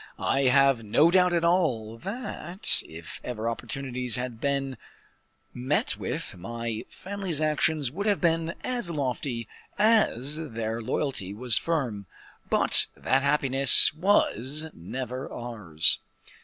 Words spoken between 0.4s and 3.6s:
have no doubt at all, that, if ever